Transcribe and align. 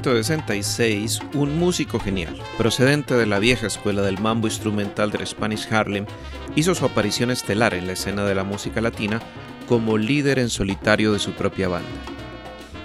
1966, 0.00 1.20
un 1.34 1.58
músico 1.58 2.00
genial, 2.00 2.34
procedente 2.56 3.14
de 3.14 3.26
la 3.26 3.38
vieja 3.38 3.66
escuela 3.66 4.00
del 4.00 4.18
mambo 4.18 4.46
instrumental 4.46 5.10
del 5.10 5.26
Spanish 5.26 5.70
Harlem, 5.70 6.06
hizo 6.56 6.74
su 6.74 6.86
aparición 6.86 7.30
estelar 7.30 7.74
en 7.74 7.86
la 7.86 7.92
escena 7.92 8.24
de 8.24 8.34
la 8.34 8.42
música 8.42 8.80
latina 8.80 9.20
como 9.68 9.98
líder 9.98 10.38
en 10.38 10.48
solitario 10.48 11.12
de 11.12 11.18
su 11.18 11.32
propia 11.32 11.68
banda. 11.68 11.88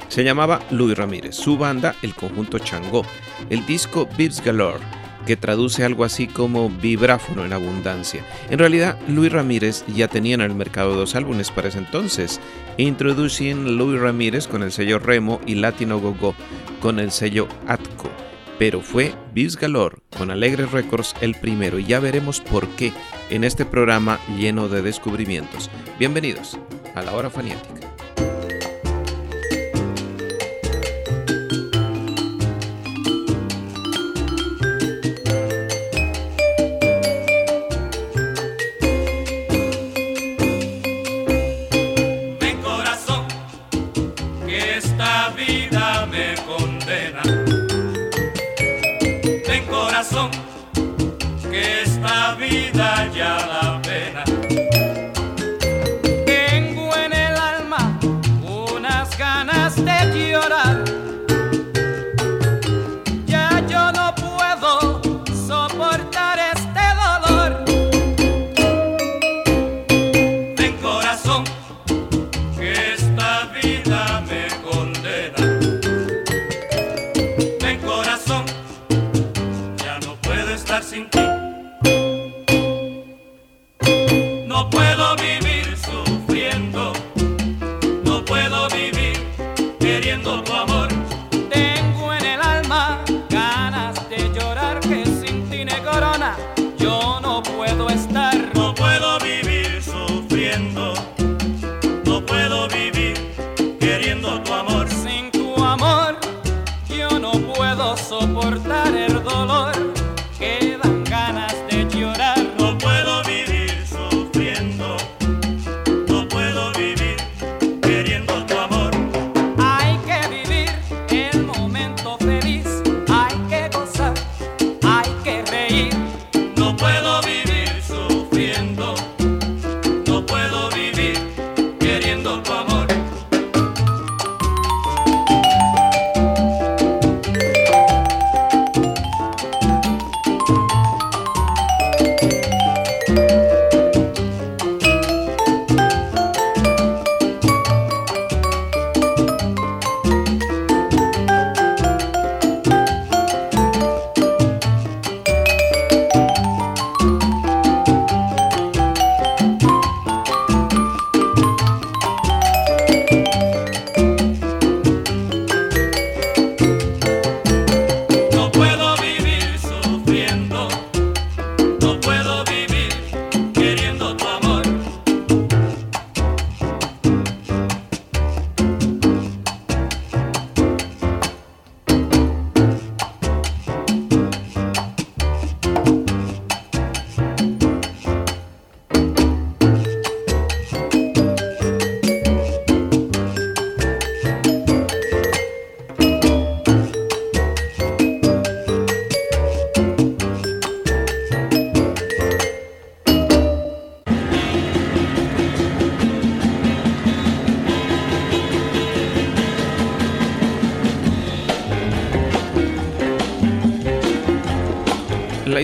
Se 0.09 0.25
llamaba 0.25 0.59
Luis 0.71 0.97
Ramírez, 0.97 1.35
su 1.35 1.57
banda 1.57 1.95
el 2.01 2.13
conjunto 2.13 2.59
Changó, 2.59 3.05
el 3.49 3.65
disco 3.65 4.09
Beats 4.17 4.43
Galore, 4.43 4.83
que 5.25 5.35
traduce 5.35 5.83
algo 5.83 6.03
así 6.03 6.27
como 6.27 6.69
vibráfono 6.69 7.45
en 7.45 7.53
abundancia. 7.53 8.23
En 8.49 8.59
realidad, 8.59 8.97
Luis 9.07 9.31
Ramírez 9.31 9.83
ya 9.87 10.07
tenía 10.07 10.35
en 10.35 10.41
el 10.41 10.55
mercado 10.55 10.95
dos 10.95 11.15
álbumes 11.15 11.51
para 11.51 11.69
ese 11.69 11.79
entonces, 11.79 12.39
Introducing 12.77 13.77
Luis 13.77 13.99
Ramírez 13.99 14.47
con 14.47 14.63
el 14.63 14.71
sello 14.71 14.99
Remo 14.99 15.39
y 15.45 15.55
Latino 15.55 15.99
Go 15.99 16.15
Go 16.19 16.35
con 16.79 16.99
el 16.99 17.11
sello 17.11 17.47
Atco. 17.67 18.09
Pero 18.57 18.81
fue 18.81 19.13
Beats 19.33 19.57
Galore 19.57 19.97
con 20.17 20.31
Alegre 20.31 20.65
Records 20.65 21.13
el 21.21 21.35
primero 21.35 21.77
y 21.79 21.85
ya 21.85 21.99
veremos 21.99 22.39
por 22.39 22.67
qué 22.69 22.93
en 23.29 23.43
este 23.43 23.65
programa 23.65 24.19
lleno 24.37 24.69
de 24.69 24.81
descubrimientos. 24.81 25.69
Bienvenidos 25.99 26.57
a 26.95 27.01
la 27.01 27.13
hora 27.13 27.29
faniática. 27.29 27.74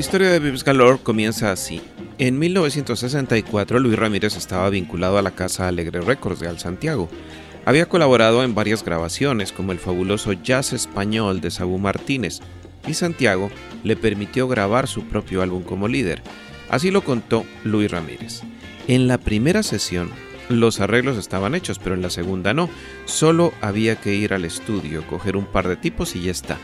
Historia 0.01 0.31
de 0.31 0.39
Vips 0.39 0.63
Galore 0.63 0.97
comienza 1.03 1.51
así. 1.51 1.79
En 2.17 2.39
1964 2.39 3.79
Luis 3.79 3.99
Ramírez 3.99 4.35
estaba 4.35 4.67
vinculado 4.71 5.19
a 5.19 5.21
la 5.21 5.29
casa 5.29 5.67
Alegre 5.67 6.01
Records 6.01 6.39
de 6.39 6.47
Al 6.47 6.57
Santiago. 6.57 7.07
Había 7.65 7.85
colaborado 7.85 8.43
en 8.43 8.55
varias 8.55 8.83
grabaciones, 8.83 9.51
como 9.51 9.71
el 9.71 9.77
fabuloso 9.77 10.33
Jazz 10.33 10.73
Español 10.73 11.39
de 11.39 11.51
Sabu 11.51 11.77
Martínez, 11.77 12.39
y 12.87 12.95
Santiago 12.95 13.51
le 13.83 13.95
permitió 13.95 14.47
grabar 14.47 14.87
su 14.87 15.03
propio 15.03 15.43
álbum 15.43 15.61
como 15.61 15.87
líder. 15.87 16.23
Así 16.67 16.89
lo 16.89 17.03
contó 17.03 17.45
Luis 17.63 17.91
Ramírez. 17.91 18.41
En 18.87 19.07
la 19.07 19.19
primera 19.19 19.61
sesión, 19.61 20.09
los 20.49 20.79
arreglos 20.79 21.19
estaban 21.19 21.53
hechos, 21.53 21.77
pero 21.77 21.93
en 21.93 22.01
la 22.01 22.09
segunda 22.09 22.55
no. 22.55 22.71
Solo 23.05 23.53
había 23.61 23.97
que 23.97 24.15
ir 24.15 24.33
al 24.33 24.45
estudio, 24.45 25.05
coger 25.05 25.37
un 25.37 25.45
par 25.45 25.67
de 25.67 25.75
tipos 25.75 26.15
y 26.15 26.23
ya 26.23 26.31
está. 26.31 26.57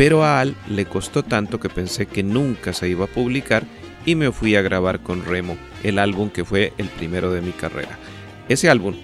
Pero 0.00 0.24
a 0.24 0.40
Al 0.40 0.56
le 0.66 0.86
costó 0.86 1.22
tanto 1.22 1.60
que 1.60 1.68
pensé 1.68 2.06
que 2.06 2.22
nunca 2.22 2.72
se 2.72 2.88
iba 2.88 3.04
a 3.04 3.06
publicar 3.06 3.64
y 4.06 4.14
me 4.14 4.32
fui 4.32 4.56
a 4.56 4.62
grabar 4.62 5.00
con 5.02 5.26
Remo, 5.26 5.58
el 5.82 5.98
álbum 5.98 6.30
que 6.30 6.42
fue 6.42 6.72
el 6.78 6.88
primero 6.88 7.30
de 7.30 7.42
mi 7.42 7.52
carrera. 7.52 7.98
Ese 8.48 8.70
álbum 8.70 8.94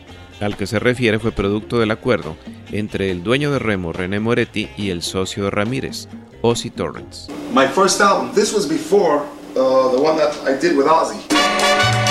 al 0.40 0.56
que 0.56 0.66
se 0.66 0.78
refiere 0.78 1.18
fue 1.18 1.32
producto 1.32 1.78
del 1.78 1.90
acuerdo 1.90 2.38
entre 2.72 3.10
el 3.10 3.22
dueño 3.22 3.52
de 3.52 3.58
Remo, 3.58 3.92
René 3.92 4.20
Moretti, 4.20 4.70
y 4.78 4.88
el 4.88 5.02
socio 5.02 5.44
de 5.44 5.50
Ramírez, 5.50 6.08
Ozzy 6.40 6.70
Torrance. 6.70 7.30
My 7.52 7.66
first 7.66 8.00
album, 8.00 8.32
this 8.32 8.54
was 8.54 8.66
before 8.66 9.20
uh, 9.54 9.94
the 9.94 10.00
one 10.00 10.16
that 10.16 10.32
I 10.48 10.58
did 10.58 10.78
with 10.78 10.86
Ozzy. 10.86 12.05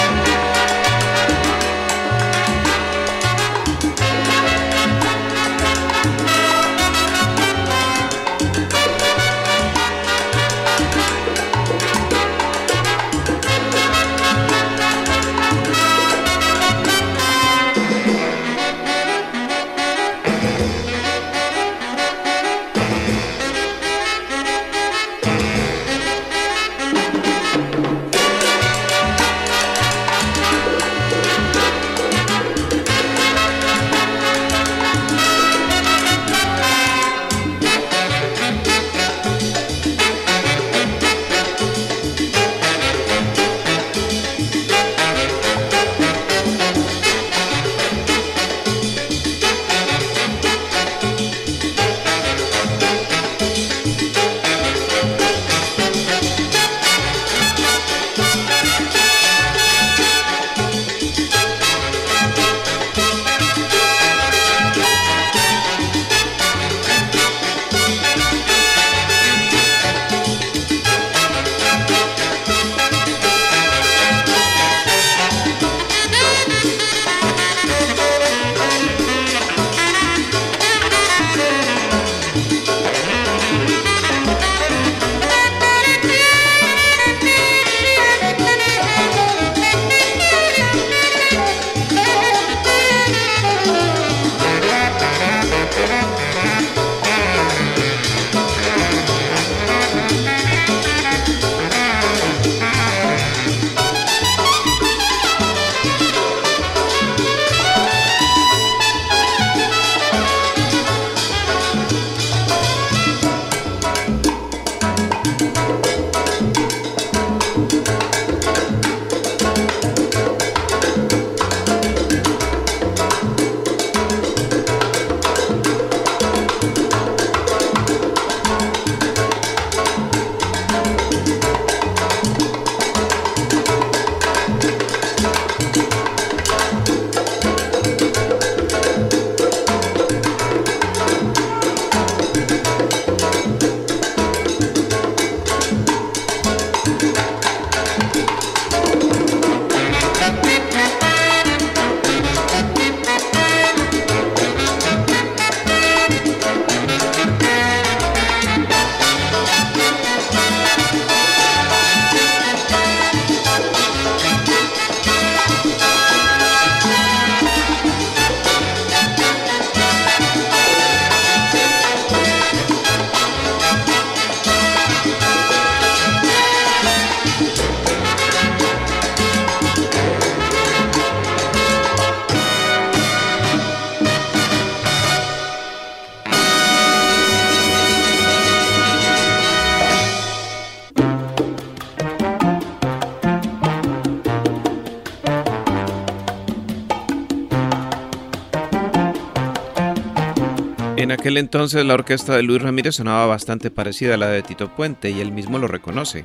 Aquel 201.25 201.37
entonces 201.37 201.83
la 201.83 201.95
orquesta 201.95 202.35
de 202.35 202.43
Luis 202.43 202.61
Ramírez 202.61 202.97
sonaba 202.97 203.25
bastante 203.25 203.71
parecida 203.71 204.13
a 204.13 204.17
la 204.17 204.27
de 204.27 204.43
Tito 204.43 204.75
Puente 204.75 205.09
y 205.09 205.21
él 205.21 205.31
mismo 205.31 205.57
lo 205.57 205.67
reconoce. 205.67 206.23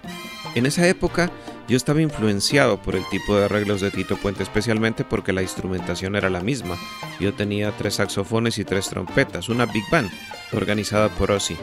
En 0.54 0.66
esa 0.66 0.86
época 0.86 1.30
yo 1.68 1.78
estaba 1.78 2.02
influenciado 2.02 2.82
por 2.82 2.94
el 2.96 3.08
tipo 3.08 3.34
de 3.34 3.46
arreglos 3.46 3.80
de 3.80 3.90
Tito 3.90 4.18
Puente, 4.18 4.42
especialmente 4.42 5.02
porque 5.02 5.32
la 5.32 5.40
instrumentación 5.40 6.16
era 6.16 6.28
la 6.28 6.42
misma. 6.42 6.76
Yo 7.18 7.32
tenía 7.32 7.74
tres 7.78 7.94
saxofones 7.94 8.58
y 8.58 8.64
tres 8.66 8.90
trompetas, 8.90 9.48
una 9.48 9.64
big 9.64 9.84
band, 9.90 10.10
organizada 10.52 11.08
por 11.08 11.30
Ozzy. 11.30 11.56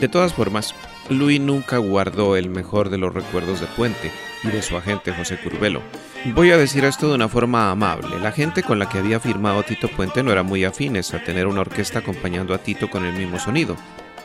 De 0.00 0.08
todas 0.08 0.32
formas, 0.32 0.74
Luis 1.10 1.38
nunca 1.38 1.76
guardó 1.76 2.34
el 2.34 2.48
mejor 2.48 2.88
de 2.88 2.96
los 2.96 3.12
recuerdos 3.12 3.60
de 3.60 3.66
Puente 3.66 4.10
y 4.42 4.48
de 4.48 4.62
su 4.62 4.78
agente 4.78 5.12
José 5.12 5.38
Curbelo. 5.38 5.82
Voy 6.26 6.50
a 6.50 6.58
decir 6.58 6.84
esto 6.84 7.08
de 7.08 7.14
una 7.14 7.30
forma 7.30 7.70
amable. 7.70 8.20
La 8.20 8.30
gente 8.30 8.62
con 8.62 8.78
la 8.78 8.88
que 8.88 8.98
había 8.98 9.20
firmado 9.20 9.62
Tito 9.62 9.88
Puente 9.88 10.22
no 10.22 10.30
era 10.30 10.42
muy 10.42 10.64
afines 10.64 11.14
a 11.14 11.24
tener 11.24 11.46
una 11.46 11.62
orquesta 11.62 12.00
acompañando 12.00 12.52
a 12.54 12.58
Tito 12.58 12.90
con 12.90 13.06
el 13.06 13.14
mismo 13.14 13.38
sonido. 13.38 13.74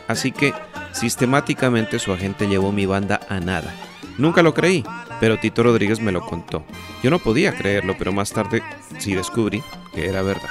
Así 0.09 0.33
que 0.33 0.53
sistemáticamente 0.91 1.97
su 1.99 2.11
agente 2.11 2.47
llevó 2.47 2.73
mi 2.73 2.85
banda 2.85 3.21
a 3.29 3.39
nada. 3.39 3.73
Nunca 4.17 4.43
lo 4.43 4.53
creí, 4.53 4.83
pero 5.21 5.39
Tito 5.39 5.63
Rodríguez 5.63 6.01
me 6.01 6.11
lo 6.11 6.19
contó. 6.19 6.65
Yo 7.01 7.09
no 7.09 7.19
podía 7.19 7.55
creerlo, 7.55 7.95
pero 7.97 8.11
más 8.11 8.31
tarde 8.31 8.61
sí 8.99 9.15
descubrí 9.15 9.63
que 9.93 10.09
era 10.09 10.21
verdad. 10.21 10.49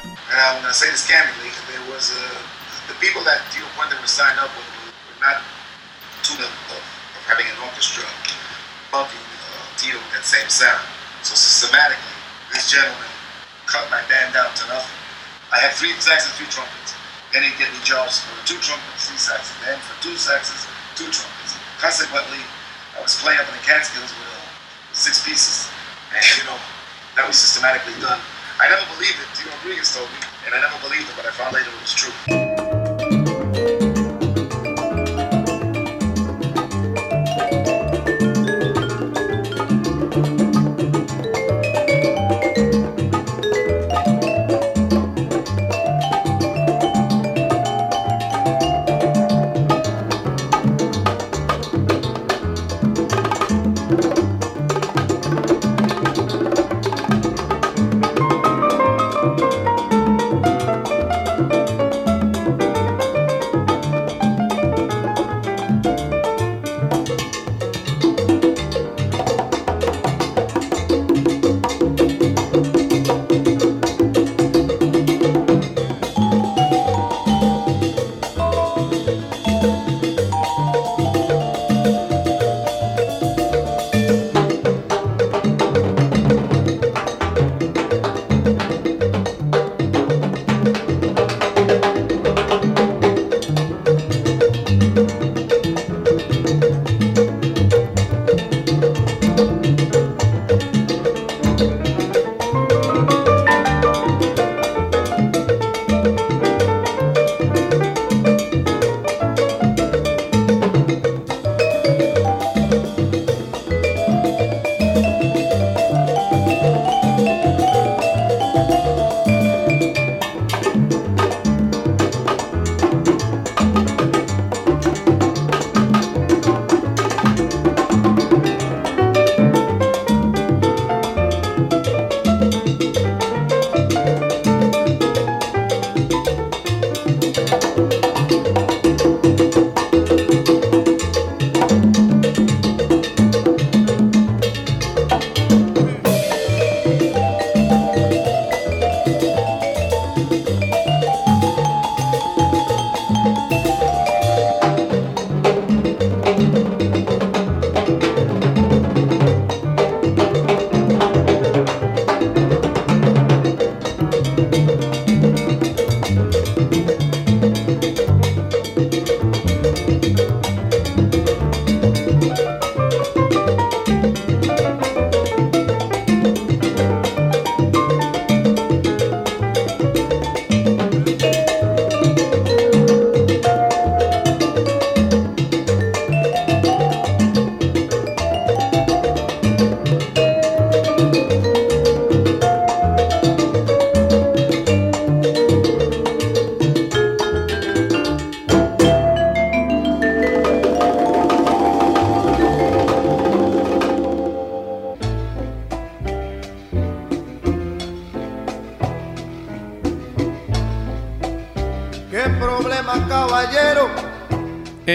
So 11.24 11.32
systematically, 11.32 12.04
this 12.52 12.68
gentleman 12.68 13.08
cut 13.64 13.88
my 13.88 14.04
band 14.12 14.36
down 14.36 14.52
to 14.60 14.64
nothing. 14.68 14.92
I 15.48 15.56
had 15.56 15.72
three 15.72 15.96
saxes, 15.96 16.36
three 16.36 16.52
trumpets. 16.52 16.92
They 17.32 17.40
didn't 17.40 17.56
get 17.56 17.72
me 17.72 17.80
jobs 17.80 18.20
for 18.20 18.36
two 18.44 18.60
trumpets, 18.60 19.08
three 19.08 19.16
saxes. 19.16 19.56
Then 19.64 19.80
for 19.80 19.96
two 20.04 20.20
saxes, 20.20 20.68
two 20.92 21.08
trumpets. 21.08 21.56
Consequently, 21.80 22.44
I 22.92 23.00
was 23.00 23.16
playing 23.16 23.40
up 23.40 23.48
in 23.48 23.56
the 23.56 23.64
Catskills 23.64 24.12
with 24.12 24.28
uh, 24.36 24.44
six 24.92 25.24
pieces. 25.24 25.72
And, 26.12 26.20
you 26.36 26.44
know, 26.44 26.60
that 27.16 27.24
was 27.24 27.40
systematically 27.40 27.96
done. 28.04 28.20
I 28.60 28.68
never 28.68 28.84
believed 28.92 29.16
it. 29.16 29.28
Tito 29.32 29.48
Rodriguez 29.64 29.96
told 29.96 30.12
me, 30.12 30.20
and 30.44 30.52
I 30.52 30.60
never 30.60 30.76
believed 30.84 31.08
it, 31.08 31.16
but 31.16 31.24
I 31.24 31.32
found 31.32 31.56
later 31.56 31.72
it 31.72 31.80
was 31.80 31.96
true. 31.96 32.53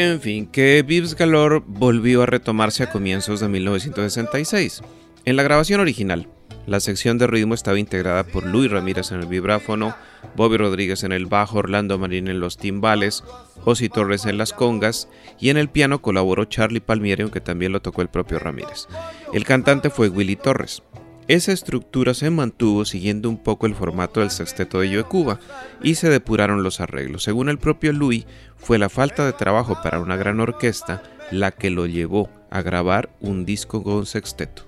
En 0.01 0.21
fin, 0.21 0.47
que 0.47 0.81
Vives 0.87 1.13
Galore 1.13 1.61
volvió 1.67 2.23
a 2.23 2.25
retomarse 2.25 2.83
a 2.83 2.89
comienzos 2.89 3.41
de 3.41 3.49
1966. 3.49 4.81
En 5.25 5.35
la 5.35 5.43
grabación 5.43 5.81
original, 5.81 6.29
la 6.67 6.79
sección 6.79 7.17
de 7.17 7.27
ritmo 7.27 7.53
estaba 7.53 7.79
integrada 7.79 8.23
por 8.23 8.45
Luis 8.45 8.71
Ramírez 8.71 9.11
en 9.11 9.19
el 9.19 9.25
vibráfono, 9.25 9.93
Bobby 10.37 10.55
Rodríguez 10.55 11.03
en 11.03 11.11
el 11.11 11.25
bajo, 11.25 11.57
Orlando 11.57 11.99
Marín 11.99 12.29
en 12.29 12.39
los 12.39 12.55
timbales, 12.55 13.25
Ozzy 13.65 13.89
Torres 13.89 14.23
en 14.23 14.37
las 14.37 14.53
congas 14.53 15.09
y 15.37 15.49
en 15.49 15.57
el 15.57 15.67
piano 15.67 16.01
colaboró 16.01 16.45
Charlie 16.45 16.79
Palmieri, 16.79 17.23
aunque 17.23 17.41
también 17.41 17.73
lo 17.73 17.81
tocó 17.81 18.01
el 18.01 18.07
propio 18.07 18.39
Ramírez. 18.39 18.87
El 19.33 19.43
cantante 19.43 19.89
fue 19.89 20.07
Willy 20.07 20.37
Torres. 20.37 20.81
Esa 21.29 21.51
estructura 21.51 22.15
se 22.15 22.31
mantuvo 22.31 22.85
siguiendo 22.85 23.29
un 23.29 23.37
poco 23.37 23.67
el 23.67 23.75
formato 23.75 24.21
del 24.21 24.31
sexteto 24.31 24.79
de 24.79 24.89
Yo 24.89 25.07
Cuba 25.07 25.39
y 25.83 25.93
se 25.93 26.09
depuraron 26.09 26.63
los 26.63 26.79
arreglos. 26.79 27.21
Según 27.21 27.49
el 27.49 27.59
propio 27.59 27.93
Louis, 27.93 28.25
fue 28.57 28.79
la 28.79 28.89
falta 28.89 29.27
de 29.27 29.33
trabajo 29.33 29.77
para 29.83 29.99
una 29.99 30.15
gran 30.15 30.39
orquesta 30.39 31.03
la 31.29 31.51
que 31.51 31.69
lo 31.69 31.85
llevó 31.85 32.31
a 32.49 32.63
grabar 32.63 33.11
un 33.19 33.45
disco 33.45 33.83
con 33.83 34.07
sexteto. 34.07 34.63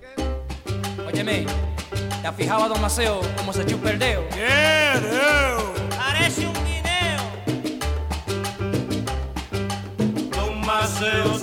Óyeme, 1.08 1.48
¿te 2.22 2.28
has 2.28 2.36
fijado 2.36 2.66
a 2.66 2.68
Don 2.68 2.80
Maceo 2.80 3.22
cómo 3.38 3.54
se 3.54 3.66
chupa 3.66 3.90
el 3.90 3.98
dedo? 3.98 4.22
Parece 5.98 6.46
un 6.46 6.54
guineo. 6.64 7.22
Don 10.30 10.62
Maceo 10.62 11.40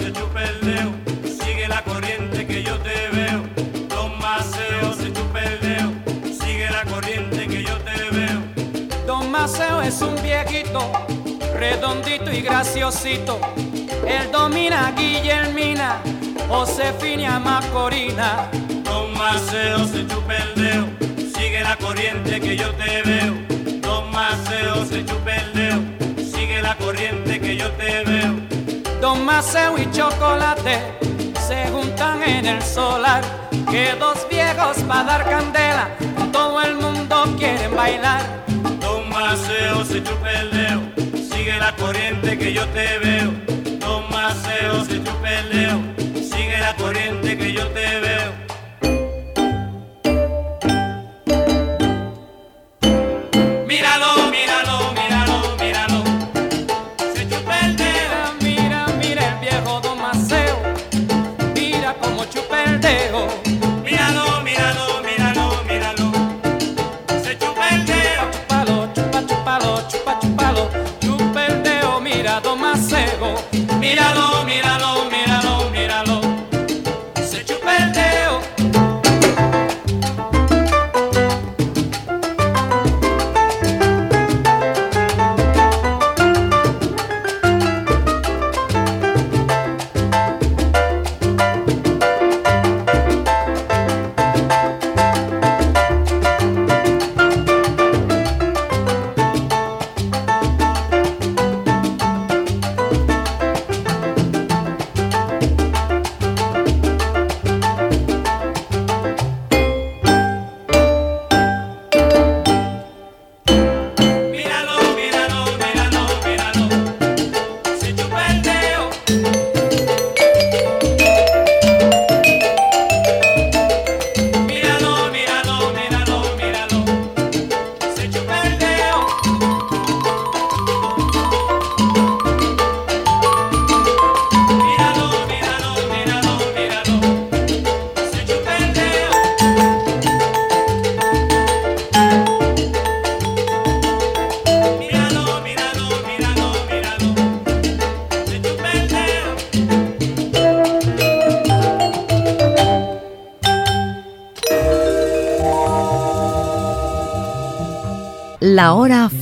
Maceo 9.50 9.80
es 9.80 10.02
un 10.02 10.14
viejito, 10.22 10.92
redondito 11.54 12.30
y 12.30 12.42
graciosito. 12.42 13.40
Él 14.06 14.30
domina 14.30 14.88
a 14.88 14.92
Guillermina, 14.92 16.02
Josefina 16.50 17.38
Macorina. 17.38 18.50
Don 18.84 19.10
Maceo 19.16 19.86
se 19.86 20.06
chupa 20.06 20.34
el 20.34 20.54
dedo, 20.54 20.86
sigue 21.34 21.62
la 21.62 21.76
corriente 21.76 22.38
que 22.38 22.58
yo 22.58 22.74
te 22.74 23.02
veo. 23.02 23.34
Don 23.80 24.10
Maceo 24.10 24.84
se 24.84 25.06
chupa 25.06 25.36
el 25.36 25.52
dedo, 25.54 25.80
sigue 26.22 26.60
la 26.60 26.76
corriente 26.76 27.40
que 27.40 27.56
yo 27.56 27.70
te 27.72 28.04
veo. 28.04 28.34
Don 29.00 29.24
Maceo 29.24 29.78
y 29.78 29.90
Chocolate 29.90 30.98
se 31.46 31.68
juntan 31.68 32.22
en 32.22 32.44
el 32.44 32.62
solar, 32.62 33.22
que 33.70 33.94
dos 33.98 34.26
viejos 34.28 34.76
para 34.86 35.04
dar 35.04 35.24
candela, 35.24 35.88
todo 36.32 36.60
el 36.60 36.74
mundo 36.74 37.34
quiere 37.38 37.68
bailar. 37.68 38.38
Don 39.28 39.36
Maceo 39.36 39.84
se 39.84 40.02
chupa 40.02 40.32
el 40.32 40.50
dedo, 40.50 40.80
sigue 41.30 41.54
la 41.58 41.76
corriente 41.76 42.38
que 42.38 42.50
yo 42.50 42.66
te 42.68 42.98
veo. 42.98 43.30
Don 43.78 44.08
Maceo 44.08 44.82
se 44.86 45.04
chupa 45.04 45.30
el 45.30 45.50
dedo, 45.50 45.80
sigue 46.14 46.58
la 46.58 46.74
corriente 46.76 47.36
que 47.36 47.52
yo 47.52 47.68
te 47.68 48.00
veo. 48.00 48.47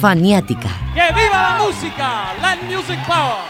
Faniática. 0.07 0.69
¡Que 0.95 1.13
viva 1.15 1.37
la 1.51 1.65
música! 1.65 2.33
Land 2.41 2.63
Music 2.71 3.05
Power. 3.09 3.46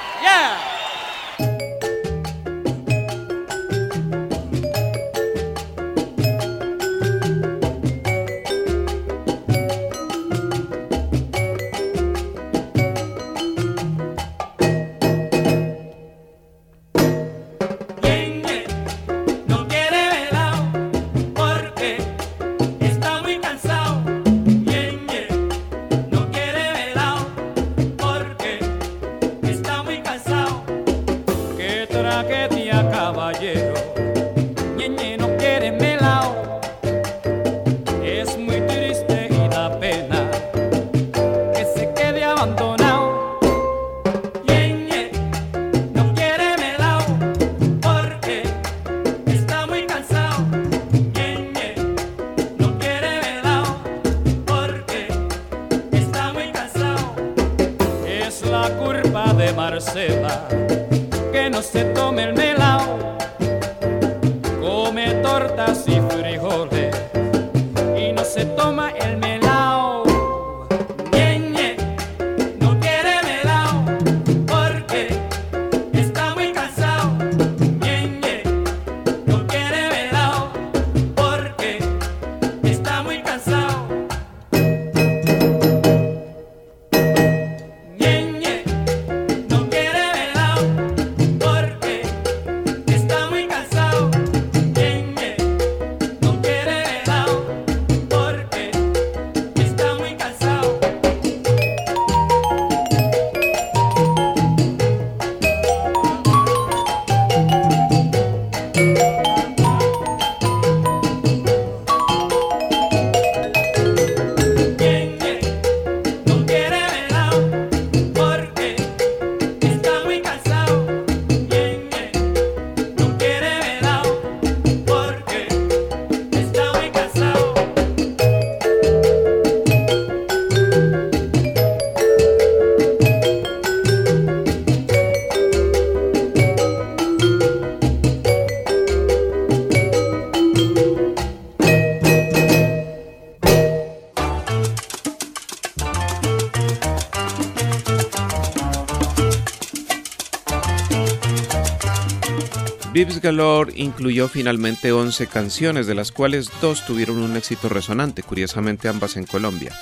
Galore 153.26 153.72
incluyó 153.74 154.28
finalmente 154.28 154.92
11 154.92 155.26
canciones, 155.26 155.88
de 155.88 155.96
las 155.96 156.12
cuales 156.12 156.48
dos 156.60 156.86
tuvieron 156.86 157.18
un 157.18 157.36
éxito 157.36 157.68
resonante, 157.68 158.22
curiosamente 158.22 158.86
ambas 158.86 159.16
en 159.16 159.26
Colombia. 159.26 159.72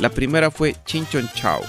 La 0.00 0.08
primera 0.08 0.50
fue 0.50 0.74
Chinchon 0.84 1.30
Chao, 1.32 1.60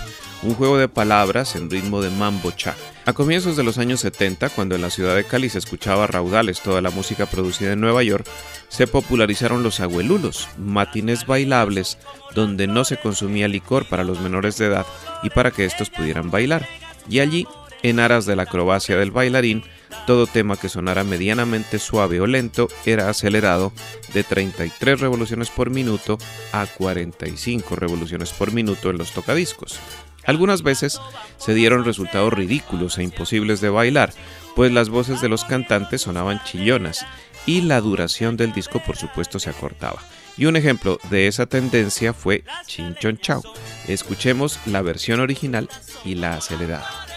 un 0.42 0.56
juego 0.56 0.80
de 0.80 0.88
palabras 0.88 1.56
en 1.56 1.70
ritmo 1.70 2.02
de 2.02 2.10
mambo 2.10 2.50
cha. 2.50 2.76
A 3.06 3.14
comienzos 3.14 3.56
de 3.56 3.64
los 3.64 3.78
años 3.78 4.00
70, 4.00 4.50
cuando 4.50 4.74
en 4.74 4.82
la 4.82 4.90
ciudad 4.90 5.16
de 5.16 5.24
Cali 5.24 5.50
se 5.50 5.60
escuchaba 5.60 6.08
raudales 6.08 6.62
toda 6.62 6.82
la 6.82 6.90
música 6.90 7.28
producida 7.28 7.74
en 7.74 7.82
Nueva 7.82 8.02
York, 8.02 8.26
se 8.70 8.88
popularizaron 8.88 9.62
los 9.62 9.80
abuelulos, 9.82 10.48
matines 10.58 11.28
bailables 11.28 12.00
donde 12.34 12.66
no 12.66 12.86
se 12.86 12.98
consumía 12.98 13.48
licor 13.48 13.88
para 13.88 14.04
los 14.04 14.20
menores 14.20 14.58
de 14.58 14.66
edad 14.66 14.88
y 15.22 15.30
para 15.30 15.52
que 15.52 15.66
estos 15.66 15.92
pudieran 15.92 16.32
bailar. 16.32 16.68
Y 17.08 17.20
allí, 17.20 17.46
en 17.84 18.00
aras 18.00 18.26
de 18.26 18.36
la 18.36 18.44
acrobacia 18.44 18.98
del 18.98 19.12
bailarín, 19.12 19.64
todo 20.06 20.28
tema 20.28 20.58
que 20.58 20.70
sonara 20.70 21.04
medianamente 21.04 21.80
suave 21.80 22.22
o 22.22 22.28
lento 22.28 22.68
era 22.86 23.10
acelerado 23.10 23.72
de 24.14 24.24
33 24.24 25.00
revoluciones 25.00 25.50
por 25.50 25.70
minuto 25.70 26.18
a 26.52 26.66
45 26.66 27.76
revoluciones 27.76 28.32
por 28.32 28.52
minuto 28.52 28.90
en 28.90 28.98
los 28.98 29.12
tocadiscos. 29.12 29.80
Algunas 30.26 30.62
veces 30.62 31.00
se 31.38 31.54
dieron 31.54 31.86
resultados 31.86 32.34
ridículos 32.34 32.98
e 32.98 33.04
imposibles 33.04 33.62
de 33.62 33.70
bailar, 33.70 34.14
pues 34.56 34.72
las 34.72 34.90
voces 34.90 35.22
de 35.22 35.30
los 35.30 35.46
cantantes 35.46 36.02
sonaban 36.02 36.44
chillonas 36.44 37.06
y 37.46 37.62
la 37.62 37.82
duración 37.82 38.38
del 38.38 38.54
disco 38.54 38.80
por 38.86 38.98
supuesto 38.98 39.40
se 39.40 39.50
acortaba. 39.50 40.02
Y 40.38 40.46
un 40.46 40.56
ejemplo 40.56 41.00
de 41.10 41.28
esa 41.28 41.48
tendencia 41.48 42.14
fue 42.14 42.44
Chinchon 42.66 43.18
Chao. 43.18 43.42
Escuchemos 43.88 44.60
la 44.66 44.82
versión 44.82 45.20
original 45.20 45.68
y 46.06 46.16
la 46.16 46.36
acelerada. 46.36 47.09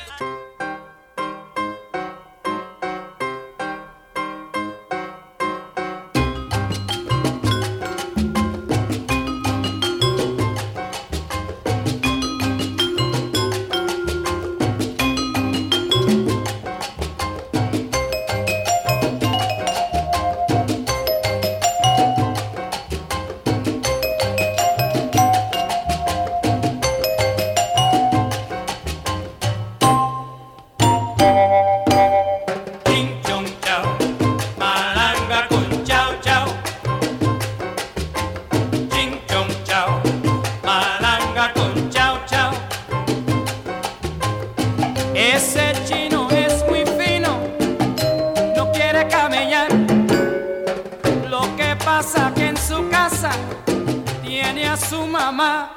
tiene 54.23 54.67
a 54.67 54.77
su 54.77 55.07
mamá. 55.07 55.73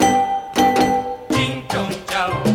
Ching 1.29 1.67
chong 1.67 2.05
chao. 2.07 2.54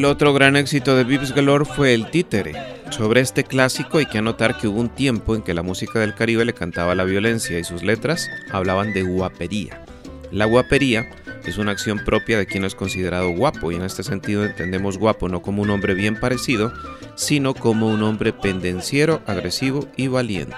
El 0.00 0.06
otro 0.06 0.32
gran 0.32 0.56
éxito 0.56 0.96
de 0.96 1.04
Vips 1.04 1.34
Galore 1.34 1.66
fue 1.66 1.92
El 1.92 2.10
Títere. 2.10 2.54
Sobre 2.88 3.20
este 3.20 3.44
clásico 3.44 3.98
hay 3.98 4.06
que 4.06 4.16
anotar 4.16 4.56
que 4.56 4.66
hubo 4.66 4.80
un 4.80 4.88
tiempo 4.88 5.34
en 5.34 5.42
que 5.42 5.52
la 5.52 5.62
música 5.62 5.98
del 5.98 6.14
Caribe 6.14 6.46
le 6.46 6.54
cantaba 6.54 6.94
la 6.94 7.04
violencia 7.04 7.58
y 7.58 7.64
sus 7.64 7.82
letras 7.82 8.26
hablaban 8.50 8.94
de 8.94 9.02
guapería. 9.02 9.84
La 10.32 10.46
guapería 10.46 11.10
es 11.44 11.58
una 11.58 11.72
acción 11.72 12.02
propia 12.02 12.38
de 12.38 12.46
quien 12.46 12.64
es 12.64 12.74
considerado 12.74 13.28
guapo 13.36 13.72
y 13.72 13.74
en 13.74 13.82
este 13.82 14.02
sentido 14.02 14.46
entendemos 14.46 14.96
guapo 14.96 15.28
no 15.28 15.42
como 15.42 15.60
un 15.60 15.68
hombre 15.68 15.92
bien 15.92 16.18
parecido, 16.18 16.72
sino 17.14 17.52
como 17.52 17.86
un 17.88 18.02
hombre 18.02 18.32
pendenciero, 18.32 19.20
agresivo 19.26 19.86
y 19.98 20.08
valiente. 20.08 20.56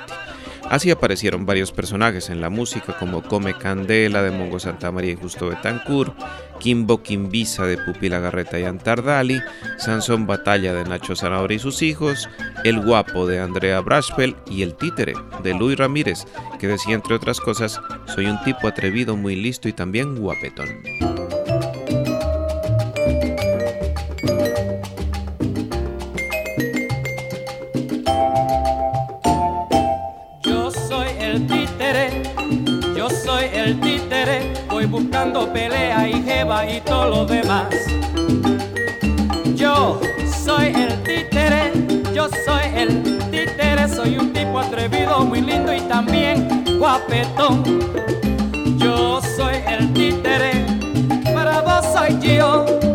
Así 0.72 0.90
aparecieron 0.90 1.44
varios 1.44 1.70
personajes 1.70 2.30
en 2.30 2.40
la 2.40 2.48
música 2.48 2.96
como 2.98 3.22
Come 3.22 3.52
Candela 3.52 4.22
de 4.22 4.30
Mongo 4.30 4.58
Santa 4.58 4.90
María 4.90 5.12
y 5.12 5.16
Justo 5.16 5.50
Betancourt, 5.50 6.14
Kimbo 6.60 7.02
Kimbisa 7.02 7.66
de 7.66 7.76
Pupi 7.76 8.08
Garreta 8.08 8.58
y 8.58 8.64
Antardali, 8.64 9.38
Sansón 9.76 10.26
Batalla 10.26 10.72
de 10.72 10.84
Nacho 10.84 11.14
Zanahora 11.14 11.52
y 11.52 11.58
sus 11.58 11.82
hijos, 11.82 12.26
El 12.64 12.80
Guapo 12.80 13.26
de 13.26 13.38
Andrea 13.38 13.80
Brashpel 13.80 14.34
y 14.46 14.62
El 14.62 14.74
Títere 14.74 15.12
de 15.42 15.52
Luis 15.52 15.76
Ramírez, 15.76 16.24
que 16.58 16.68
decía 16.68 16.94
entre 16.94 17.16
otras 17.16 17.38
cosas, 17.38 17.78
soy 18.06 18.24
un 18.24 18.42
tipo 18.42 18.66
atrevido, 18.66 19.14
muy 19.14 19.36
listo 19.36 19.68
y 19.68 19.74
también 19.74 20.16
guapetón. 20.16 21.11
Títere 34.82 34.86
buscando 34.86 35.52
pelea 35.52 36.08
y 36.08 36.22
jeva 36.22 36.66
y 36.68 36.80
todo 36.80 37.08
lo 37.08 37.26
demás. 37.26 37.66
Yo 39.54 40.00
soy 40.44 40.66
el 40.66 41.02
títere, 41.02 41.72
yo 42.14 42.28
soy 42.44 42.64
el 42.74 43.02
títere, 43.30 43.88
soy 43.88 44.18
un 44.18 44.32
tipo 44.32 44.58
atrevido, 44.58 45.20
muy 45.24 45.40
lindo 45.40 45.72
y 45.72 45.80
también 45.82 46.64
guapetón. 46.78 47.62
Yo 48.78 49.20
soy 49.36 49.56
el 49.66 49.92
títere, 49.92 50.64
para 51.34 51.60
vos 51.60 51.84
soy 51.92 52.18
yo. 52.20 52.91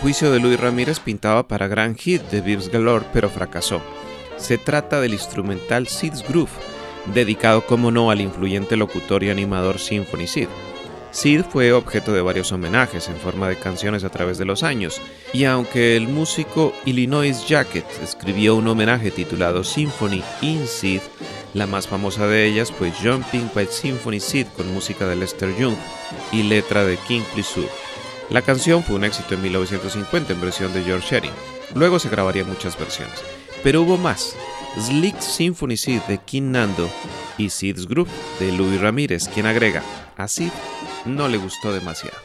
Juicio 0.00 0.30
de 0.30 0.38
Luis 0.38 0.58
Ramírez 0.60 1.00
pintaba 1.00 1.48
para 1.48 1.68
gran 1.68 1.96
hit 1.96 2.22
de 2.30 2.40
Vives 2.40 2.70
Galore, 2.70 3.06
pero 3.12 3.28
fracasó. 3.28 3.82
Se 4.36 4.56
trata 4.56 5.00
del 5.00 5.12
instrumental 5.12 5.88
Sid's 5.88 6.26
Groove, 6.26 6.50
dedicado 7.14 7.66
como 7.66 7.90
no 7.90 8.10
al 8.10 8.20
influyente 8.20 8.76
locutor 8.76 9.24
y 9.24 9.30
animador 9.30 9.78
Symphony 9.78 10.26
Sid. 10.26 10.48
Sid 11.10 11.42
fue 11.50 11.72
objeto 11.72 12.12
de 12.12 12.20
varios 12.20 12.52
homenajes 12.52 13.08
en 13.08 13.16
forma 13.16 13.48
de 13.48 13.56
canciones 13.56 14.04
a 14.04 14.10
través 14.10 14.38
de 14.38 14.44
los 14.44 14.62
años, 14.62 15.00
y 15.32 15.44
aunque 15.44 15.96
el 15.96 16.06
músico 16.06 16.72
Illinois 16.84 17.46
Jacket 17.48 17.86
escribió 18.02 18.54
un 18.54 18.68
homenaje 18.68 19.10
titulado 19.10 19.64
Symphony 19.64 20.22
in 20.42 20.66
Sid, 20.66 21.00
la 21.54 21.66
más 21.66 21.88
famosa 21.88 22.26
de 22.26 22.46
ellas 22.46 22.70
fue 22.70 22.92
Jumping 22.92 23.50
by 23.54 23.66
Symphony 23.66 24.20
Sid 24.20 24.46
con 24.56 24.72
música 24.72 25.06
de 25.06 25.16
Lester 25.16 25.56
Young 25.56 25.76
y 26.30 26.42
letra 26.42 26.84
de 26.84 26.96
King 26.98 27.22
Plissur. 27.32 27.87
La 28.30 28.42
canción 28.42 28.82
fue 28.82 28.96
un 28.96 29.04
éxito 29.04 29.34
en 29.34 29.42
1950 29.42 30.34
en 30.34 30.40
versión 30.40 30.72
de 30.74 30.82
George 30.82 31.08
Shearing. 31.08 31.32
Luego 31.74 31.98
se 31.98 32.10
grabarían 32.10 32.46
muchas 32.46 32.78
versiones. 32.78 33.22
Pero 33.62 33.82
hubo 33.82 33.96
más. 33.96 34.36
Slick 34.78 35.18
Symphony 35.18 35.76
Sid 35.76 36.02
de 36.02 36.18
King 36.18 36.52
Nando 36.52 36.90
y 37.38 37.48
Sid's 37.48 37.88
Group 37.88 38.08
de 38.38 38.52
Louis 38.52 38.80
Ramírez, 38.80 39.28
quien 39.28 39.46
agrega, 39.46 39.82
a 40.16 40.28
Sid 40.28 40.50
no 41.06 41.26
le 41.26 41.38
gustó 41.38 41.72
demasiado. 41.72 42.18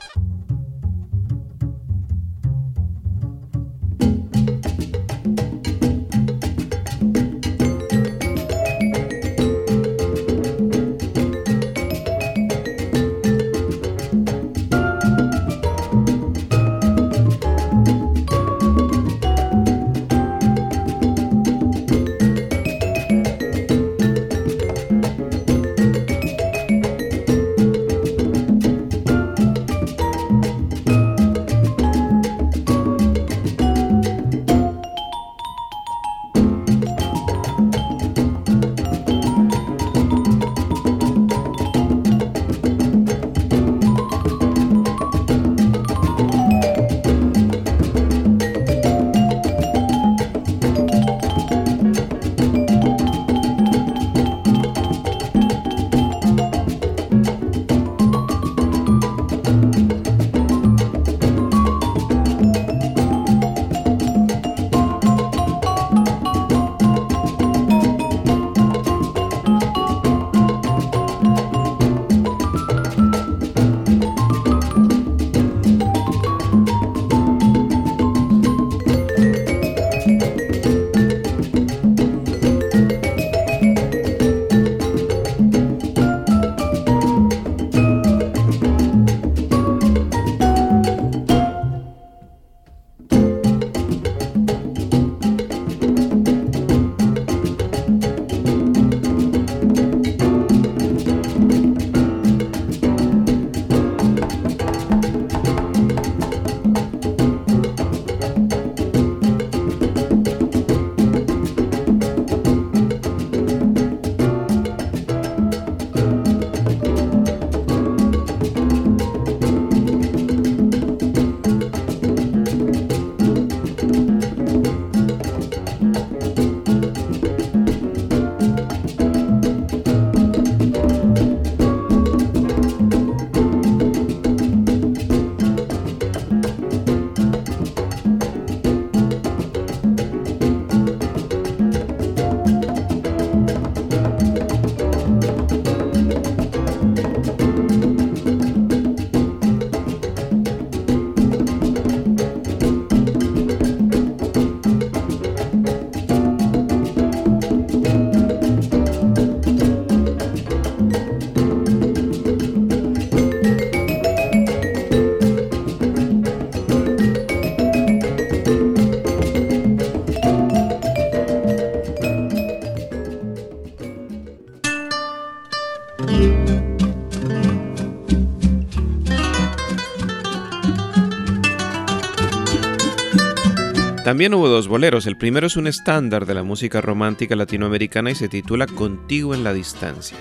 También 184.13 184.35
hubo 184.35 184.47
dos 184.47 184.67
boleros. 184.67 185.07
El 185.07 185.17
primero 185.17 185.47
es 185.47 185.57
un 185.57 185.65
estándar 185.65 186.27
de 186.27 186.35
la 186.35 186.43
música 186.43 186.81
romántica 186.81 187.35
latinoamericana 187.35 188.11
y 188.11 188.15
se 188.15 188.29
titula 188.29 188.67
Contigo 188.67 189.33
en 189.33 189.43
la 189.43 189.53
distancia. 189.53 190.15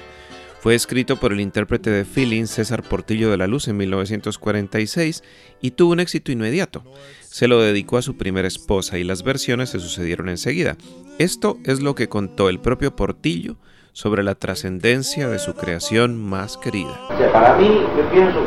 Fue 0.60 0.74
escrito 0.74 1.20
por 1.20 1.30
el 1.30 1.40
intérprete 1.40 1.90
de 1.90 2.06
Feeling 2.06 2.46
César 2.46 2.82
Portillo 2.82 3.30
de 3.30 3.36
la 3.36 3.46
Luz 3.46 3.68
en 3.68 3.76
1946 3.76 5.22
y 5.60 5.72
tuvo 5.72 5.92
un 5.92 6.00
éxito 6.00 6.32
inmediato. 6.32 6.82
Se 7.20 7.48
lo 7.48 7.60
dedicó 7.60 7.98
a 7.98 8.02
su 8.02 8.16
primera 8.16 8.48
esposa 8.48 8.96
y 8.96 9.04
las 9.04 9.24
versiones 9.24 9.68
se 9.68 9.78
sucedieron 9.78 10.30
enseguida. 10.30 10.78
Esto 11.18 11.58
es 11.66 11.82
lo 11.82 11.94
que 11.94 12.08
contó 12.08 12.48
el 12.48 12.60
propio 12.60 12.96
Portillo 12.96 13.56
sobre 13.92 14.22
la 14.22 14.36
trascendencia 14.36 15.28
de 15.28 15.38
su 15.38 15.52
creación 15.52 16.16
más 16.16 16.56
querida. 16.56 16.98
para 17.30 17.58
mí, 17.58 17.68
yo 17.68 18.10
pienso, 18.10 18.40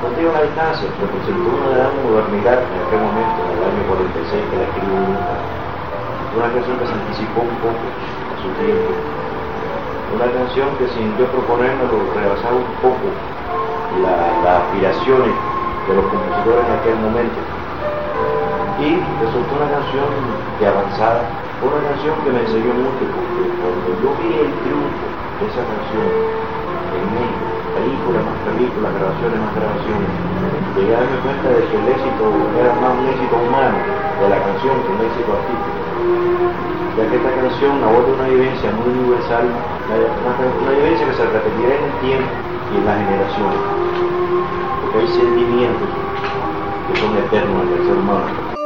contigo 0.00 0.28
en 0.28 0.34
la 0.34 0.42
distancia, 0.44 0.88
representó 1.00 1.56
una 1.56 1.70
gran 1.70 2.04
modernidad 2.04 2.62
en 2.62 2.86
aquel 2.86 3.00
momento, 3.00 3.51
en 3.62 3.68
el 3.68 3.78
año 3.78 3.82
46 3.86 4.42
que 4.50 4.56
la 4.58 4.66
escribió 4.66 4.98
una 6.34 6.48
canción 6.50 6.74
que 6.82 6.86
se 6.86 6.94
anticipó 6.98 7.38
un 7.46 7.56
poco 7.62 7.84
a 7.86 8.34
su 8.42 8.48
tiempo, 8.58 8.90
una 10.16 10.28
canción 10.34 10.68
que 10.80 10.86
sin 10.90 11.14
yo 11.16 11.26
proponérmelo 11.30 12.10
rebasaba 12.18 12.58
un 12.58 12.74
poco 12.82 13.06
las 14.02 14.66
aspiraciones 14.66 15.30
de 15.30 15.92
los 15.94 16.04
compositores 16.10 16.64
en 16.66 16.72
aquel 16.74 16.96
momento. 17.06 17.40
Y 18.80 18.98
resultó 19.22 19.52
una 19.56 19.70
canción 19.70 20.10
de 20.58 20.64
avanzada 20.66 21.42
una 21.62 21.78
canción 21.78 22.18
que 22.26 22.30
me 22.34 22.40
enseñó 22.42 22.74
mucho, 22.74 23.06
porque 23.06 23.42
cuando 23.62 23.94
yo 24.02 24.10
vi 24.18 24.34
el 24.34 24.50
triunfo 24.66 25.06
de 25.38 25.46
esa 25.46 25.62
canción 25.62 26.10
en 26.90 27.04
México, 27.14 27.61
película 27.74 28.18
más 28.20 28.38
película, 28.44 28.86
grabaciones 28.92 29.38
más 29.40 29.52
grabaciones, 29.56 30.08
llegué 30.76 30.92
a 30.94 31.00
darme 31.00 31.18
cuenta 31.24 31.48
de 31.48 31.60
que 31.68 31.76
el 31.76 31.86
éxito 31.88 32.24
era 32.56 32.72
más 32.80 32.92
un 32.96 33.06
éxito 33.08 33.34
humano 33.36 33.78
de 34.20 34.26
la 34.28 34.38
canción 34.38 34.74
que 34.82 34.90
un 34.92 35.00
éxito 35.02 35.30
artístico. 35.32 35.80
ya 36.96 37.04
que 37.08 37.16
esta 37.16 37.32
canción 37.32 37.74
aborda 37.82 38.12
una 38.12 38.28
vivencia 38.28 38.68
muy 38.76 38.92
universal, 38.92 39.48
una, 39.48 40.72
vivencia 40.76 41.08
que 41.08 41.16
se 41.16 41.24
repetirá 41.24 41.72
en 41.76 41.84
el 41.88 41.96
tiempo 42.04 42.32
y 42.68 42.74
en 42.76 42.84
las 42.84 42.96
generaciones, 43.00 43.62
porque 44.80 44.96
hay 45.00 45.08
sentimientos 45.08 45.88
que 46.86 46.94
son 47.00 47.10
eternos 47.16 47.58
en 47.64 47.72
el 47.72 47.82
ser 47.88 47.96
humano. 47.96 48.61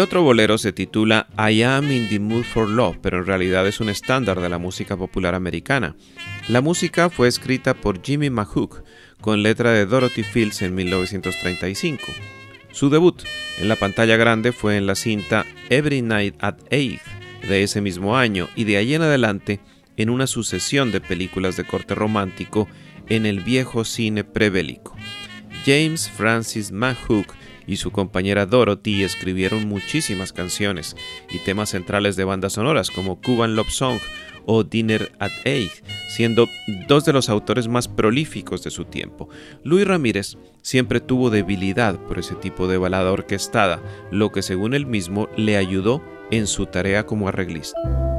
El 0.00 0.04
otro 0.04 0.22
bolero 0.22 0.56
se 0.56 0.72
titula 0.72 1.28
I 1.36 1.60
Am 1.60 1.92
in 1.92 2.08
the 2.08 2.18
Mood 2.18 2.44
for 2.44 2.66
Love, 2.66 2.96
pero 3.02 3.18
en 3.18 3.26
realidad 3.26 3.66
es 3.66 3.80
un 3.80 3.90
estándar 3.90 4.40
de 4.40 4.48
la 4.48 4.56
música 4.56 4.96
popular 4.96 5.34
americana. 5.34 5.94
La 6.48 6.62
música 6.62 7.10
fue 7.10 7.28
escrita 7.28 7.74
por 7.74 8.02
Jimmy 8.02 8.30
Mahook 8.30 8.82
con 9.20 9.42
letra 9.42 9.72
de 9.72 9.84
Dorothy 9.84 10.22
Fields 10.22 10.62
en 10.62 10.74
1935. 10.74 12.02
Su 12.72 12.88
debut 12.88 13.22
en 13.58 13.68
la 13.68 13.76
pantalla 13.76 14.16
grande 14.16 14.52
fue 14.52 14.78
en 14.78 14.86
la 14.86 14.94
cinta 14.94 15.44
Every 15.68 16.00
Night 16.00 16.34
at 16.38 16.56
Eight 16.70 17.02
de 17.46 17.62
ese 17.62 17.82
mismo 17.82 18.16
año 18.16 18.48
y 18.56 18.64
de 18.64 18.78
ahí 18.78 18.94
en 18.94 19.02
adelante 19.02 19.60
en 19.98 20.08
una 20.08 20.26
sucesión 20.26 20.92
de 20.92 21.02
películas 21.02 21.58
de 21.58 21.64
corte 21.64 21.94
romántico 21.94 22.68
en 23.10 23.26
el 23.26 23.40
viejo 23.40 23.84
cine 23.84 24.24
prebélico. 24.24 24.96
James 25.66 26.08
Francis 26.08 26.72
Mahook 26.72 27.34
y 27.66 27.76
su 27.76 27.90
compañera 27.90 28.46
Dorothy 28.46 29.02
escribieron 29.02 29.68
muchísimas 29.68 30.32
canciones 30.32 30.96
y 31.30 31.38
temas 31.38 31.70
centrales 31.70 32.16
de 32.16 32.24
bandas 32.24 32.54
sonoras 32.54 32.90
como 32.90 33.20
Cuban 33.20 33.56
Love 33.56 33.70
Song 33.70 33.98
o 34.46 34.64
Dinner 34.64 35.12
at 35.18 35.32
Eight, 35.44 35.70
siendo 36.08 36.48
dos 36.88 37.04
de 37.04 37.12
los 37.12 37.28
autores 37.28 37.68
más 37.68 37.88
prolíficos 37.88 38.62
de 38.62 38.70
su 38.70 38.84
tiempo. 38.84 39.28
Luis 39.64 39.86
Ramírez 39.86 40.36
siempre 40.62 41.00
tuvo 41.00 41.30
debilidad 41.30 41.98
por 42.06 42.18
ese 42.18 42.34
tipo 42.34 42.66
de 42.66 42.78
balada 42.78 43.12
orquestada, 43.12 43.80
lo 44.10 44.32
que 44.32 44.42
según 44.42 44.74
él 44.74 44.86
mismo 44.86 45.28
le 45.36 45.56
ayudó 45.56 46.02
en 46.30 46.46
su 46.46 46.66
tarea 46.66 47.06
como 47.06 47.28
arreglista. 47.28 48.09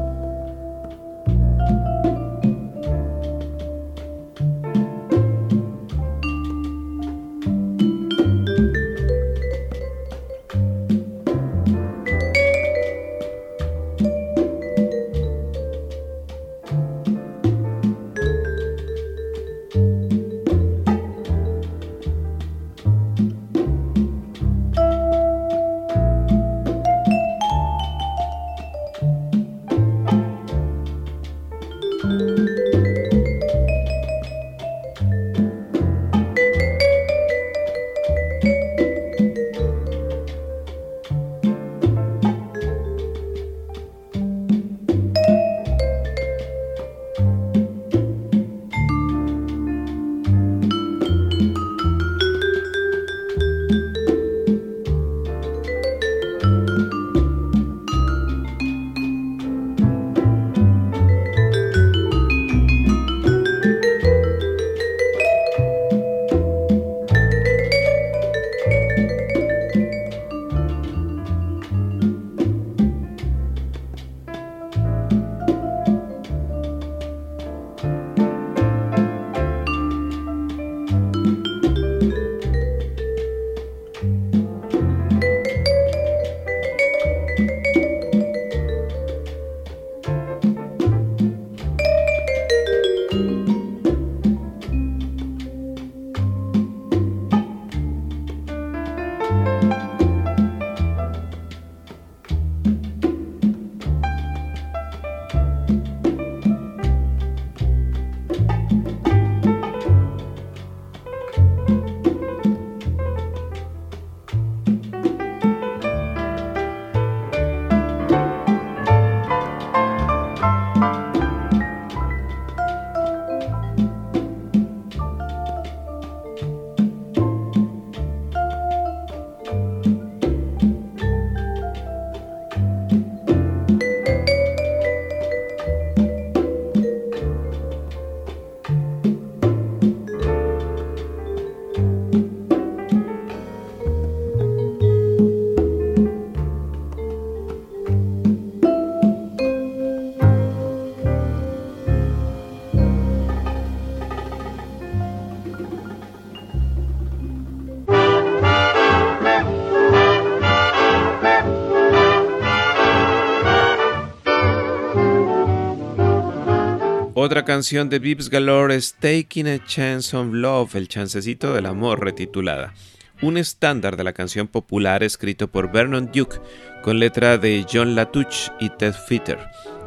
Otra 167.24 167.46
canción 167.46 167.88
de 167.88 168.00
Bibbs 168.00 168.32
Galore 168.32 168.74
es 168.74 168.96
Taking 168.96 169.48
a 169.48 169.64
Chance 169.64 170.18
on 170.18 170.42
Love, 170.42 170.74
el 170.74 170.88
chancecito 170.88 171.54
del 171.54 171.68
amor 171.68 172.04
retitulada. 172.04 172.74
Un 173.22 173.38
estándar 173.38 173.96
de 173.96 174.04
la 174.04 174.14
canción 174.14 174.48
popular 174.48 175.04
escrito 175.04 175.48
por 175.48 175.72
Vernon 175.72 176.10
Duke, 176.12 176.38
con 176.82 176.98
letra 176.98 177.38
de 177.38 177.64
John 177.72 177.94
Latouche 177.94 178.52
y 178.60 178.72
Ted 178.72 178.96
Fitter. 179.08 179.38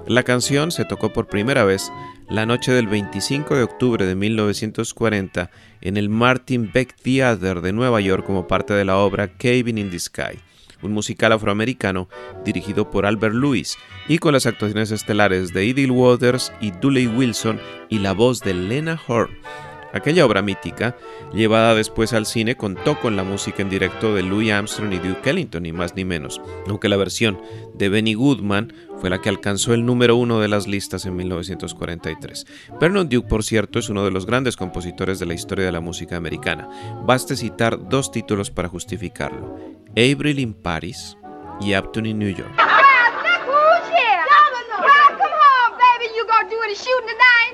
La 0.07 0.22
canción 0.22 0.70
se 0.70 0.85
tocó 0.85 1.12
por 1.12 1.26
primera 1.26 1.64
vez 1.64 1.91
la 2.30 2.47
noche 2.47 2.70
del 2.70 2.87
25 2.87 3.57
de 3.57 3.64
octubre 3.64 4.07
de 4.07 4.14
1940 4.14 5.51
en 5.80 5.97
el 5.97 6.09
Martin 6.09 6.70
Beck 6.72 6.95
Theater 6.95 7.62
de 7.62 7.72
Nueva 7.72 8.01
York 8.01 8.24
como 8.24 8.47
parte 8.47 8.74
de 8.74 8.85
la 8.85 8.99
obra 8.99 9.26
Caving 9.26 9.78
in 9.78 9.91
the 9.91 9.99
Sky, 9.99 10.39
un 10.83 10.93
musical 10.93 11.33
afroamericano 11.33 12.09
dirigido 12.45 12.91
por 12.91 13.07
Albert 13.07 13.35
Lewis 13.35 13.77
y 14.09 14.18
con 14.18 14.33
las 14.33 14.47
actuaciones 14.47 14.91
estelares 14.91 15.53
de 15.53 15.68
Edith 15.68 15.91
Waters 15.91 16.53
y 16.61 16.70
Dooley 16.70 17.07
Wilson 17.07 17.61
y 17.89 17.99
la 17.99 18.12
voz 18.12 18.41
de 18.41 18.55
Lena 18.55 19.01
Horne. 19.07 19.39
Aquella 19.95 20.27
obra 20.27 20.43
mítica, 20.43 20.97
llevada 21.33 21.75
después 21.75 22.13
al 22.13 22.27
cine, 22.27 22.57
contó 22.57 22.99
con 23.01 23.15
la 23.15 23.23
música 23.23 23.63
en 23.63 23.71
directo 23.71 24.13
de 24.13 24.25
Louis 24.25 24.51
Armstrong 24.51 24.93
y 24.93 24.99
Duke 24.99 25.31
Ellington, 25.31 25.63
ni 25.63 25.73
más 25.73 25.95
ni 25.95 26.05
menos, 26.05 26.41
aunque 26.67 26.89
la 26.89 26.97
versión 26.97 27.41
de 27.75 27.89
Benny 27.89 28.15
Goodman 28.15 28.73
fue 29.01 29.09
la 29.09 29.21
que 29.21 29.29
alcanzó 29.29 29.73
el 29.73 29.87
número 29.87 30.17
uno 30.17 30.41
de 30.41 30.49
las 30.49 30.67
listas 30.67 31.07
en 31.07 31.15
1943. 31.15 32.45
Vernon 32.81 33.09
Duke, 33.09 33.29
por 33.29 33.45
cierto, 33.45 33.79
es 33.79 33.89
uno 33.89 34.05
de 34.05 34.11
los 34.11 34.27
grandes 34.27 34.57
compositores 34.57 35.21
de 35.21 35.27
la 35.27 35.35
historia 35.35 35.65
de 35.65 35.73
la 35.73 35.81
música 35.81 36.17
americana. 36.17 36.69
Baste 37.05 37.37
citar 37.37 37.89
dos 37.89 38.11
títulos 38.11 38.51
para 38.51 38.69
justificarlo: 38.69 39.57
April 39.91 40.41
in 40.41 40.55
Paris 40.55 41.17
y 41.61 41.77
Upton 41.77 42.07
in 42.07 42.19
New 42.19 42.35
York. 42.35 42.51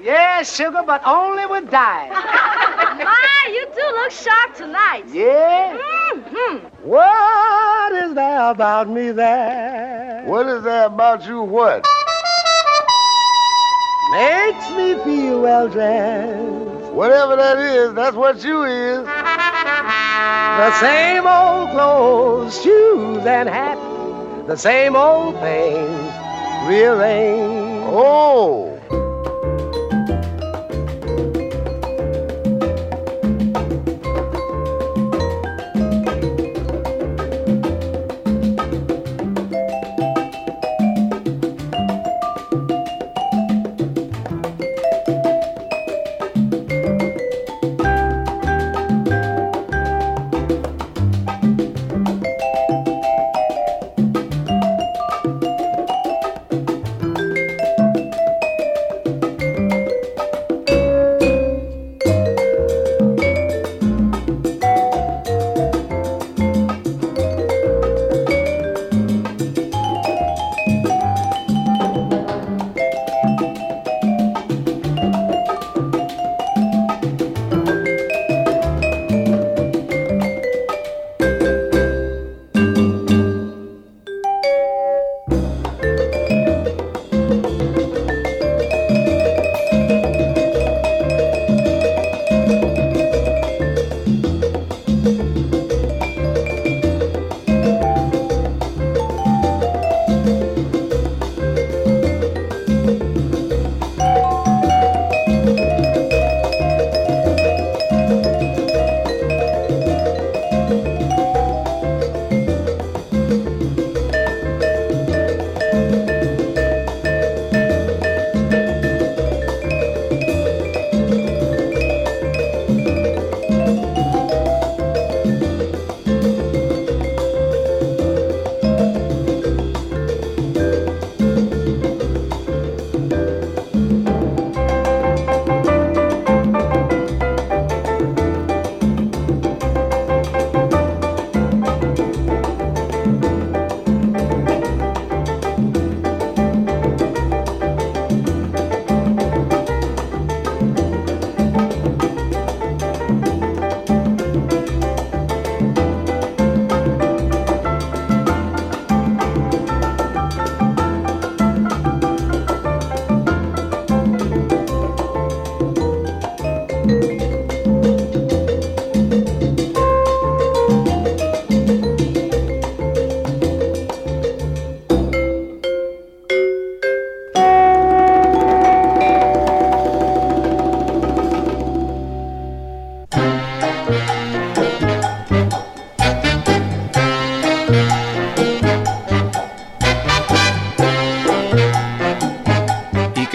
Shooting 0.01 0.13
tonight? 0.13 0.17
Yeah, 0.17 0.43
sugar, 0.43 0.83
but 0.87 1.03
only 1.07 1.47
with 1.47 1.71
dice. 1.71 2.11
My, 3.05 3.49
you 3.49 3.67
do 3.75 3.83
look 3.97 4.11
sharp 4.11 4.55
tonight. 4.55 5.05
Yeah? 5.13 5.79
Mm-hmm. 6.13 6.89
What 6.89 7.93
is 8.05 8.15
there 8.15 8.51
about 8.51 8.89
me 8.89 9.11
there? 9.13 10.25
What 10.27 10.47
is 10.47 10.63
there 10.63 10.87
about 10.87 11.27
you 11.27 11.43
what? 11.43 11.87
Makes 14.13 14.71
me 14.73 14.95
feel 15.05 15.43
well 15.43 15.69
dressed. 15.69 16.93
Whatever 16.93 17.37
that 17.37 17.59
is, 17.59 17.95
that's 17.95 18.17
what 18.17 18.43
you 18.45 18.65
is. 18.65 19.05
The 19.05 20.81
same 20.81 21.27
old 21.27 21.71
clothes, 21.71 22.61
shoes, 22.63 23.25
and 23.25 23.49
hat. 23.49 23.79
The 24.49 24.57
same 24.57 24.97
old 24.97 25.39
things 25.41 26.13
rearranged. 26.67 27.87
Oh. 27.93 28.80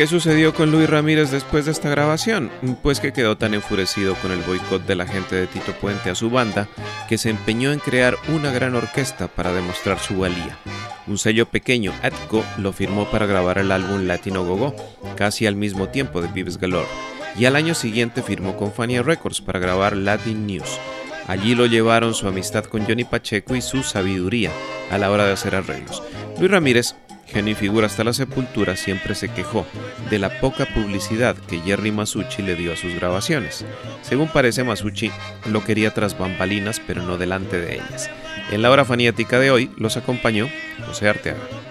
¿Qué 0.05 0.09
sucedió 0.09 0.53
con 0.53 0.69
Luis 0.69 0.87
Ramírez 0.87 1.31
después 1.31 1.65
de 1.65 1.71
esta 1.71 1.89
grabación? 1.89 2.51
Pues 2.83 2.99
que 2.99 3.11
quedó 3.11 3.37
tan 3.37 3.55
enfurecido 3.55 4.13
con 4.21 4.31
el 4.31 4.41
boicot 4.41 4.85
de 4.85 4.93
la 4.93 5.07
gente 5.07 5.35
de 5.35 5.47
Tito 5.47 5.71
Puente 5.71 6.11
a 6.11 6.15
su 6.15 6.29
banda 6.29 6.67
que 7.09 7.17
se 7.17 7.31
empeñó 7.31 7.71
en 7.71 7.79
crear 7.79 8.15
una 8.27 8.51
gran 8.51 8.75
orquesta 8.75 9.27
para 9.27 9.51
demostrar 9.51 9.97
su 9.97 10.19
valía. 10.19 10.59
Un 11.07 11.17
sello 11.17 11.47
pequeño, 11.47 11.91
Atco, 12.03 12.45
lo 12.59 12.71
firmó 12.71 13.09
para 13.09 13.25
grabar 13.25 13.57
el 13.57 13.71
álbum 13.71 14.05
Latino 14.05 14.45
Gogo, 14.45 14.75
casi 15.15 15.47
al 15.47 15.55
mismo 15.55 15.89
tiempo 15.89 16.21
de 16.21 16.27
Vives 16.27 16.59
Galore, 16.59 16.87
y 17.35 17.45
al 17.45 17.55
año 17.55 17.73
siguiente 17.73 18.21
firmó 18.21 18.55
con 18.57 18.71
Fania 18.71 19.01
Records 19.01 19.41
para 19.41 19.57
grabar 19.57 19.97
Latin 19.97 20.45
News. 20.45 20.79
Allí 21.27 21.55
lo 21.55 21.65
llevaron 21.65 22.13
su 22.13 22.27
amistad 22.27 22.65
con 22.65 22.85
Johnny 22.85 23.05
Pacheco 23.05 23.55
y 23.55 23.61
su 23.63 23.81
sabiduría 23.81 24.51
a 24.91 24.99
la 24.99 25.09
hora 25.09 25.25
de 25.25 25.33
hacer 25.33 25.55
arreglos. 25.55 26.03
Luis 26.37 26.51
Ramírez 26.51 26.95
genio 27.35 27.51
y 27.51 27.55
figura 27.55 27.87
hasta 27.87 28.05
la 28.05 28.13
sepultura, 28.13 28.77
siempre 28.77 29.13
se 29.13 29.27
quejó 29.27 29.65
de 30.09 30.19
la 30.19 30.39
poca 30.39 30.65
publicidad 30.65 31.35
que 31.35 31.59
Jerry 31.59 31.91
Masucci 31.91 32.41
le 32.41 32.55
dio 32.55 32.71
a 32.71 32.77
sus 32.77 32.95
grabaciones. 32.95 33.65
Según 34.03 34.29
parece, 34.29 34.63
Masucci 34.63 35.11
lo 35.45 35.61
quería 35.61 35.93
tras 35.93 36.17
bambalinas, 36.17 36.79
pero 36.87 37.03
no 37.03 37.17
delante 37.17 37.59
de 37.59 37.75
ellas. 37.75 38.09
En 38.51 38.61
la 38.61 38.71
hora 38.71 38.85
fanática 38.85 39.37
de 39.37 39.51
hoy 39.51 39.69
los 39.75 39.97
acompañó 39.97 40.47
José 40.87 41.09
Arteaga. 41.09 41.64